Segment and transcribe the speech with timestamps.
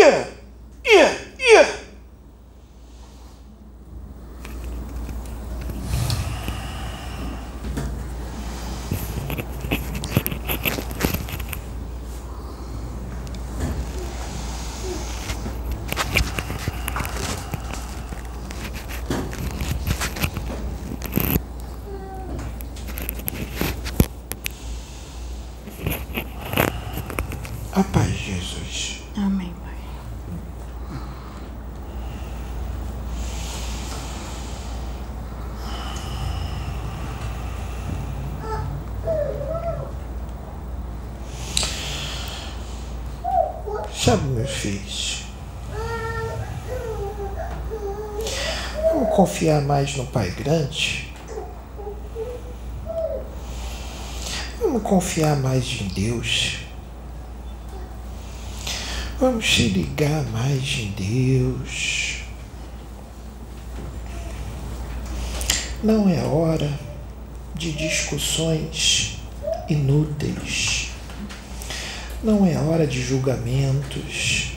[0.00, 0.28] ia,
[0.84, 1.08] ia,
[1.38, 1.84] ia.
[27.76, 29.02] A paz de Jesus.
[29.16, 29.74] Amém, Pai.
[43.92, 45.24] Sabe, filhos,
[48.92, 51.12] vamos confiar mais no Pai Grande?
[54.60, 56.58] Vamos confiar mais em Deus?
[59.20, 62.24] Vamos se ligar mais em Deus?
[65.82, 66.70] Não é hora
[67.54, 69.18] de discussões
[69.68, 70.83] inúteis.
[72.24, 74.54] Não é hora de julgamentos.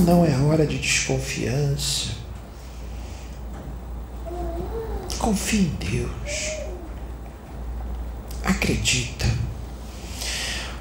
[0.00, 2.16] Não é hora de desconfiança.
[5.20, 6.56] Confie em Deus.
[8.44, 9.26] Acredita.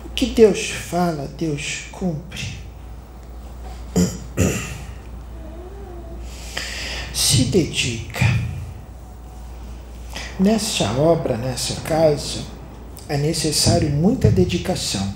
[0.06, 2.58] O que Deus fala, Deus cumpre.
[7.14, 8.26] Se dedica.
[10.40, 12.42] Nessa obra, nessa casa,
[13.12, 15.14] é necessário muita dedicação,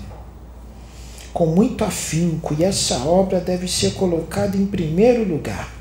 [1.32, 5.72] com muito afinco, e essa obra deve ser colocada em primeiro lugar.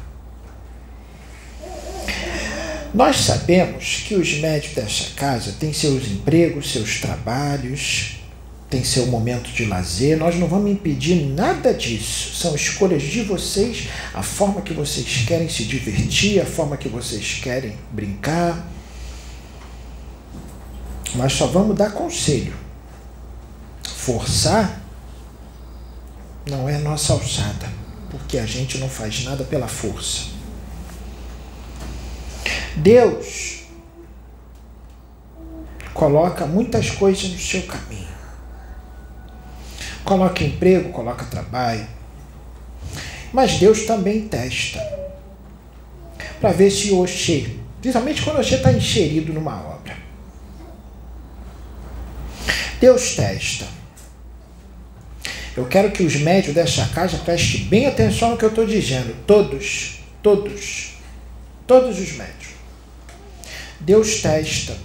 [2.94, 8.22] Nós sabemos que os médicos dessa casa têm seus empregos, seus trabalhos,
[8.69, 10.17] têm seu momento de lazer.
[10.17, 12.33] Nós não vamos impedir nada disso.
[12.33, 17.41] São escolhas de vocês, a forma que vocês querem se divertir, a forma que vocês
[17.44, 18.72] querem brincar.
[21.15, 22.53] Nós só vamos dar conselho.
[23.83, 24.81] Forçar
[26.49, 27.67] não é nossa alçada,
[28.09, 30.35] porque a gente não faz nada pela força.
[32.75, 33.63] Deus
[35.93, 38.05] coloca muitas coisas no seu caminho.
[40.03, 41.87] Coloca emprego, coloca trabalho.
[43.33, 44.79] Mas Deus também testa
[46.39, 49.75] para ver se o Oxê, principalmente quando Oxê está inserido numa obra.
[52.85, 53.66] Deus testa.
[55.57, 59.16] Eu quero que os médios dessa casa prestem bem atenção no que eu estou dizendo.
[59.25, 60.94] Todos, todos,
[61.66, 62.51] todos os médios.
[63.79, 64.78] Deus testa.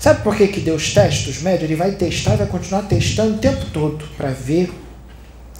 [0.00, 1.70] Sabe por que, que Deus testa os médios?
[1.70, 4.72] Ele vai testar, vai continuar testando o tempo todo para ver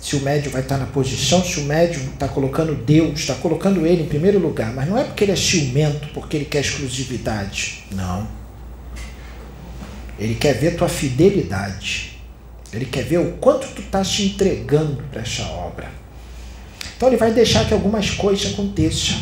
[0.01, 3.87] se o médio vai estar na posição, se o médium está colocando Deus, está colocando
[3.87, 4.73] ele em primeiro lugar.
[4.73, 7.85] Mas não é porque ele é ciumento, porque ele quer exclusividade.
[7.93, 8.42] Não.
[10.23, 12.17] Ele quer ver tua fidelidade.
[12.73, 15.91] Ele quer ver o quanto tu está se entregando para essa obra.
[16.97, 19.21] Então ele vai deixar que algumas coisas aconteçam.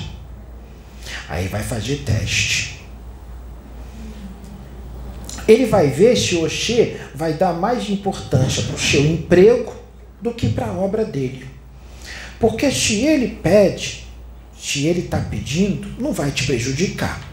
[1.27, 2.83] Aí vai fazer teste.
[5.49, 9.75] Ele vai ver se o Oxê vai dar mais importância para o seu emprego
[10.21, 11.47] do que para a obra dele.
[12.39, 14.07] Porque se ele pede,
[14.61, 17.30] se ele está pedindo, não vai te prejudicar.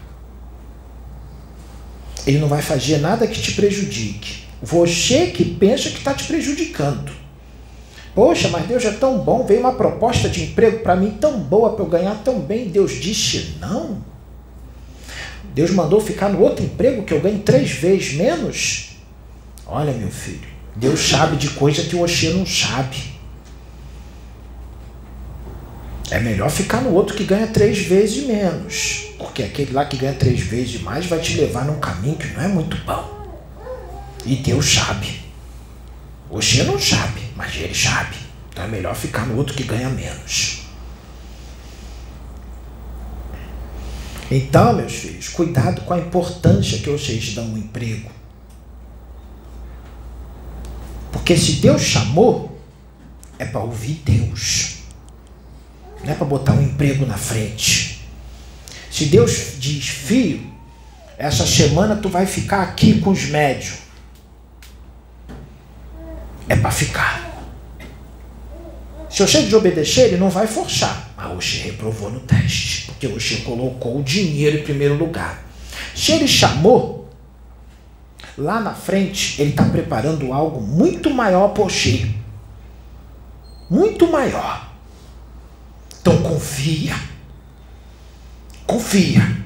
[2.28, 4.44] Ele não vai fazer nada que te prejudique.
[4.62, 7.10] Você que pensa que está te prejudicando.
[8.14, 11.72] Poxa, mas Deus é tão bom, veio uma proposta de emprego para mim tão boa
[11.72, 12.68] para eu ganhar tão bem.
[12.68, 14.04] Deus disse não.
[15.54, 18.90] Deus mandou ficar no outro emprego que eu ganho três vezes menos.
[19.66, 22.98] Olha, meu filho, Deus sabe de coisa que o Oxê não sabe.
[26.10, 29.08] É melhor ficar no outro que ganha três vezes menos.
[29.18, 32.42] Porque aquele lá que ganha três vezes mais vai te levar num caminho que não
[32.42, 33.18] é muito bom.
[34.24, 35.20] E Deus sabe.
[36.30, 38.16] Oxê não sabe, mas ele sabe.
[38.50, 40.62] Então é melhor ficar no outro que ganha menos.
[44.30, 48.10] Então, meus filhos, cuidado com a importância que vocês dão no emprego.
[51.10, 52.60] Porque se Deus chamou,
[53.38, 54.77] é para ouvir Deus.
[56.08, 58.00] Não é para botar um emprego na frente.
[58.90, 60.50] Se Deus diz, filho,
[61.18, 63.80] essa semana tu vai ficar aqui com os médios.
[66.48, 67.28] É para ficar.
[69.10, 71.10] Se Oxê desobedecer, ele não vai forçar.
[71.14, 72.86] Mas Oxê reprovou no teste.
[72.86, 75.44] Porque Oxê colocou o dinheiro em primeiro lugar.
[75.94, 77.10] Se ele chamou,
[78.38, 82.06] lá na frente ele está preparando algo muito maior para Oxê.
[83.68, 84.67] Muito maior.
[86.08, 86.94] Então confia.
[88.66, 89.36] Confia.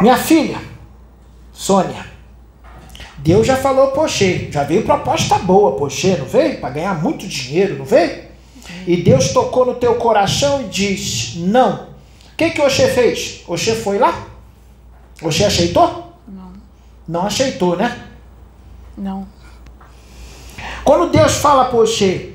[0.00, 0.60] Minha filha,
[1.52, 2.04] Sônia,
[3.18, 6.60] Deus já falou Poxê, já veio proposta boa, Poxê, não veio?
[6.60, 8.24] Para ganhar muito dinheiro, não veio?
[8.86, 11.88] E Deus tocou no teu coração e disse: Não.
[12.32, 13.44] O que, que Oxê fez?
[13.46, 14.26] Oxê foi lá?
[15.22, 16.12] Oxê aceitou?
[16.26, 16.52] Não.
[17.06, 18.04] Não aceitou, né?
[18.96, 19.37] Não.
[20.88, 22.30] Quando Deus fala para Oxê,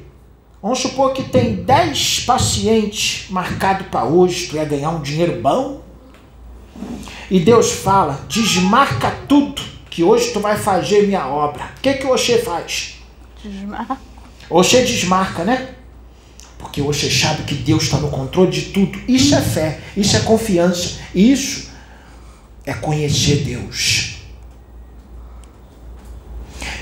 [0.62, 5.82] vamos supor que tem 10 pacientes marcados para hoje, tu ia ganhar um dinheiro bom.
[7.32, 9.60] E Deus fala: desmarca tudo,
[9.90, 11.72] que hoje tu vai fazer minha obra.
[11.76, 13.00] O que, que o Oxê faz?
[13.44, 13.98] Desmarca.
[14.48, 15.70] Oxê desmarca, né?
[16.60, 19.02] Porque Oxê sabe que Deus está no controle de tudo.
[19.08, 21.72] Isso é fé, isso é confiança, isso
[22.64, 24.03] é conhecer Deus.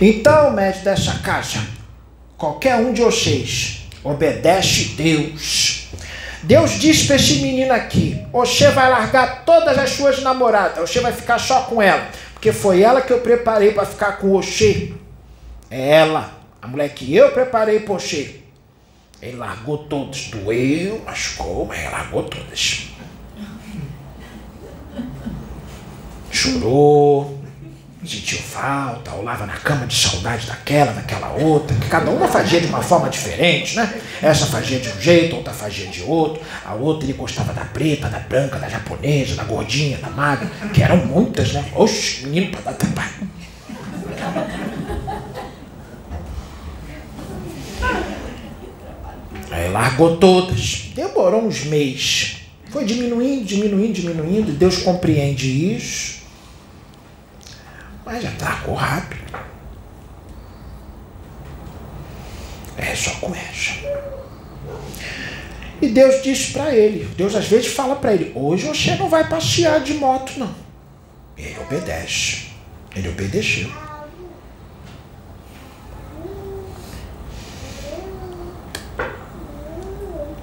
[0.04, 1.60] Então, médico dessa casa,
[2.36, 5.90] qualquer um de vocês obedece Deus.
[6.42, 11.14] Deus diz para esse menino aqui: Oxê vai largar todas as suas namoradas, Oxê vai
[11.14, 14.92] ficar só com ela, porque foi ela que eu preparei para ficar com Oxê.
[15.70, 18.38] É ela, a mulher que eu preparei para Oxê.
[19.22, 22.88] Ele largou todas, doeu, machucou, mas ele largou todas.
[26.32, 27.41] Chorou,
[28.04, 32.68] sentiu falta, olhava na cama de saudade daquela, daquela outra, que cada uma fazia de
[32.68, 34.02] uma forma diferente, né?
[34.22, 38.10] Essa fazia de um jeito, outra fazia de outro, a outra ele gostava da preta,
[38.10, 41.64] da branca, da japonesa, da gordinha, da magra, que eram muitas, né?
[41.76, 43.30] Oxe, menino para dar trabalho.
[49.52, 50.92] Aí largou todas.
[50.96, 52.38] Demorou uns meses.
[52.70, 54.52] Foi diminuindo, diminuindo, diminuindo.
[54.54, 56.21] Deus compreende isso.
[58.12, 59.22] Mas já largou rápido.
[62.78, 63.72] É só com essa.
[65.82, 69.28] E Deus disse para ele, Deus às vezes fala para ele, hoje você não vai
[69.30, 70.54] passear de moto, não.
[71.38, 72.48] E ele obedece.
[72.94, 73.72] Ele obedeceu.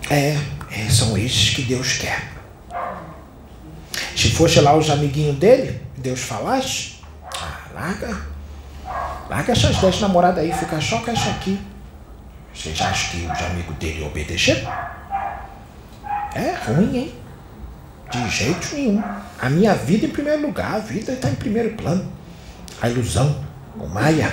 [0.08, 0.38] É,
[0.70, 2.32] é, são esses que Deus quer.
[4.16, 6.97] Se fosse lá os amiguinhos dele, Deus falasse,
[7.78, 8.20] larga,
[9.30, 11.60] larga essas dez namoradas aí, fica só com essa aqui.
[12.52, 14.68] Vocês acham que os amigos dele obedeceram?
[16.34, 17.14] É ruim, hein?
[18.10, 19.02] De jeito nenhum.
[19.40, 22.10] A minha vida em primeiro lugar, a vida está em primeiro plano.
[22.82, 23.44] A ilusão,
[23.78, 24.32] o Maia.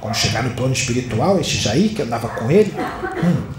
[0.00, 3.52] Quando chegar no plano espiritual, esses aí que andava com ele, hum,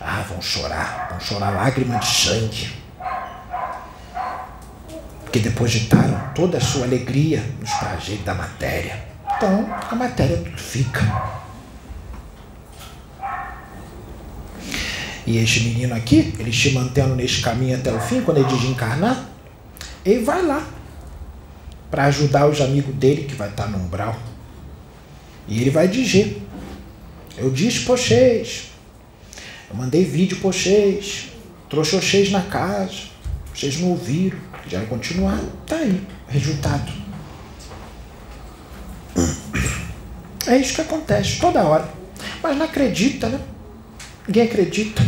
[0.00, 2.77] ah, vão chorar, vão chorar lágrimas de sangue.
[5.28, 8.98] Porque depositaram toda a sua alegria nos prazeres da matéria.
[9.36, 11.02] Então, a matéria tudo fica.
[15.26, 19.28] E este menino aqui, ele se mantendo nesse caminho até o fim, quando ele desencarnar,
[20.02, 20.66] ele vai lá
[21.90, 24.18] para ajudar os amigos dele que vai estar no umbral.
[25.46, 26.42] E ele vai dizer:
[27.36, 28.70] Eu disse para vocês,
[29.68, 31.26] eu mandei vídeo para vocês,
[31.68, 33.08] trouxe vocês na casa,
[33.54, 36.92] vocês não ouviram, quiseram continuar, tá aí, resultado.
[40.46, 41.88] É isso que acontece toda hora.
[42.42, 43.40] Mas não acredita, né?
[44.26, 45.02] Ninguém acredita.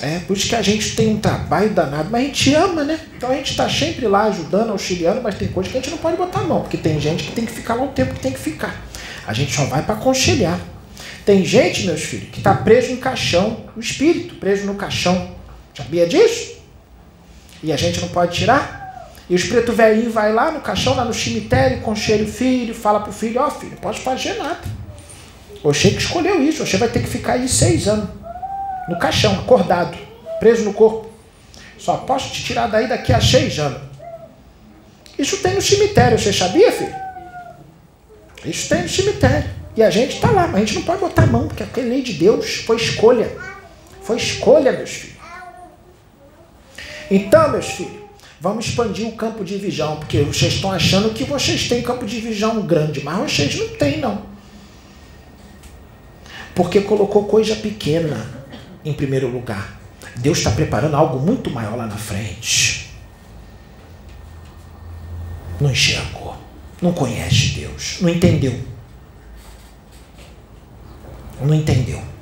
[0.00, 2.98] É, por isso que a gente tem um trabalho danado, mas a gente ama, né?
[3.16, 5.98] Então a gente está sempre lá ajudando, auxiliando, mas tem coisa que a gente não
[5.98, 8.20] pode botar a mão, porque tem gente que tem que ficar lá o tempo que
[8.20, 8.84] tem que ficar.
[9.26, 10.60] A gente só vai para aconselhar.
[11.24, 15.34] Tem gente, meus filhos, que está preso em caixão, o espírito preso no caixão.
[15.74, 16.53] Sabia disso?
[17.64, 19.10] E a gente não pode tirar?
[19.28, 23.00] E os preto velhinho vai lá no caixão, lá no cemitério, conselha o filho, fala
[23.00, 24.60] pro filho, ó oh, filho, não pode fazer nada.
[25.62, 26.62] Oxê que escolheu isso.
[26.62, 28.10] Oxê vai ter que ficar aí seis anos.
[28.86, 29.96] No caixão, acordado,
[30.38, 31.10] preso no corpo.
[31.78, 33.80] Só posso te tirar daí daqui a seis anos.
[35.18, 36.94] Isso tem no cemitério, você sabia, filho?
[38.44, 39.48] Isso tem no cemitério.
[39.74, 41.88] E a gente está lá, mas a gente não pode botar a mão, porque aquela
[41.88, 43.32] lei de Deus foi escolha.
[44.02, 45.13] Foi escolha, meus filhos.
[47.10, 48.02] Então, meus filhos,
[48.40, 52.20] vamos expandir o campo de visão, porque vocês estão achando que vocês têm campo de
[52.20, 54.22] visão grande, mas vocês não têm, não.
[56.54, 58.44] Porque colocou coisa pequena
[58.84, 59.80] em primeiro lugar.
[60.16, 62.90] Deus está preparando algo muito maior lá na frente.
[65.60, 66.36] Não enxergou.
[66.80, 67.98] Não conhece Deus.
[68.00, 68.58] Não entendeu.
[71.40, 72.13] Não entendeu.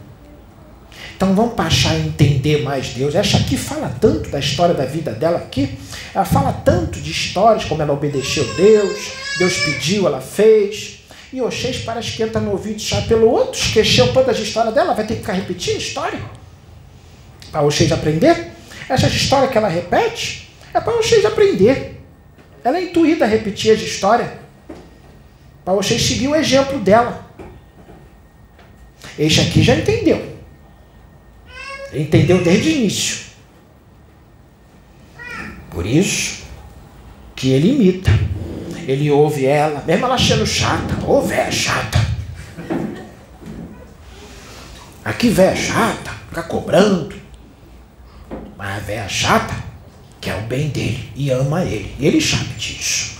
[1.23, 3.15] Então vamos passar a entender mais Deus.
[3.15, 5.79] Essa aqui fala tanto da história da vida dela aqui.
[6.13, 11.05] Ela fala tanto de histórias, como ela obedeceu Deus, Deus pediu, ela fez.
[11.33, 14.95] E Oxês parece que entra no ouvido já pelo outro, esqueceu todas as histórias dela,
[14.95, 16.21] vai ter que ficar repetindo a história.
[17.53, 18.51] Para Oxês aprender.
[18.89, 22.03] Essa história que ela repete é para Oxês aprender.
[22.65, 24.29] Ela é intuída a repetir as histórias.
[25.65, 27.25] Para Oxês seguir o exemplo dela.
[29.17, 30.32] Este aqui já entendeu.
[31.93, 33.19] Entendeu desde o início.
[35.71, 36.43] Por isso
[37.37, 38.11] que ele imita.
[38.87, 41.05] Ele ouve ela, mesmo ela achando chata.
[41.07, 41.99] Ô, oh, véia chata.
[45.05, 47.15] Aqui, véia chata, fica cobrando.
[48.57, 49.55] Mas a véia chata
[50.21, 51.95] quer o bem dele e ama ele.
[51.99, 53.19] E ele sabe disso.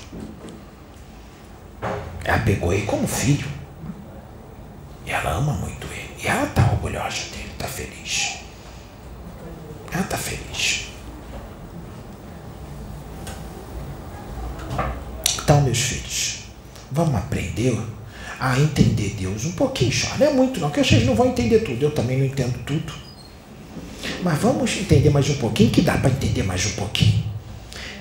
[2.25, 3.47] Ela pegou ele como filho.
[5.07, 6.11] E ela ama muito ele.
[6.23, 8.42] E ela está orgulhosa dele, está feliz.
[9.93, 10.89] Ela está feliz.
[15.43, 16.39] Então, meus filhos,
[16.91, 17.79] vamos aprender
[18.41, 20.17] a entender Deus um pouquinho só.
[20.19, 21.83] Não é muito não, que vocês não vão entender tudo.
[21.83, 22.93] Eu também não entendo tudo.
[24.23, 27.23] Mas vamos entender mais um pouquinho, que dá para entender mais um pouquinho.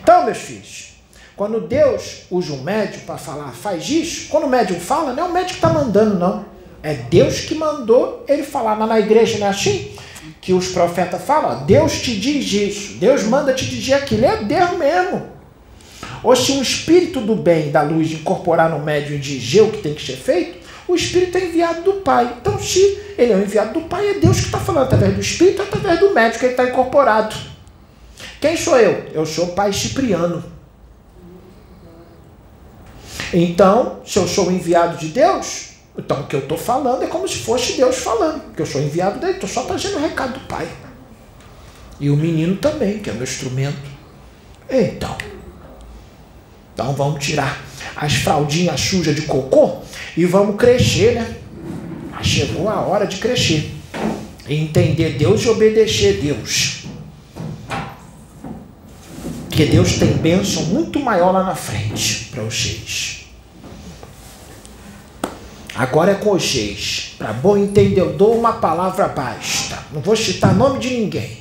[0.02, 0.94] Então, meus filhos,
[1.36, 5.30] quando Deus usa um médium para falar, faz isso, quando o médium fala, não é
[5.30, 6.46] o médico que está mandando, não.
[6.84, 8.76] É Deus que mandou ele falar.
[8.78, 9.92] Na, na igreja não é assim?
[10.42, 14.72] Que os profetas falam, Deus te diz isso, Deus manda te dizer aquilo, é Deus
[14.78, 15.30] mesmo.
[16.24, 19.82] Ou se um espírito do bem, da luz, incorporar no médium e dizer o que
[19.82, 22.38] tem que ser feito, o espírito é enviado do Pai.
[22.40, 22.80] Então, se
[23.18, 26.14] ele é enviado do Pai, é Deus que está falando através do espírito, através do
[26.14, 27.36] médium que ele está incorporado.
[28.40, 29.06] Quem sou eu?
[29.14, 30.44] Eu sou o Pai Cipriano.
[33.34, 37.28] Então, se eu sou enviado de Deus, então o que eu estou falando é como
[37.28, 40.48] se fosse Deus falando, porque eu sou enviado dele, estou só trazendo o recado do
[40.48, 40.68] Pai.
[42.00, 43.92] E o menino também, que é meu instrumento.
[44.70, 45.16] Então,
[46.74, 47.62] então vamos tirar
[47.96, 49.82] as fraldinhas sujas de cocô
[50.16, 51.36] e vamos crescer, né?
[52.24, 53.72] chegou a hora de crescer.
[54.48, 56.86] Entender Deus e obedecer Deus.
[59.48, 63.21] Porque Deus tem bênção muito maior lá na frente para vocês.
[65.82, 67.16] Agora é com vocês.
[67.18, 67.58] Para bom
[68.14, 69.80] dou uma palavra basta.
[69.92, 71.40] Não vou citar nome de ninguém.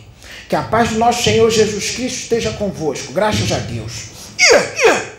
[0.48, 3.12] Que a paz do nosso Senhor Jesus Cristo esteja convosco.
[3.12, 4.08] Graças a Deus.
[4.40, 5.09] Yeah, yeah.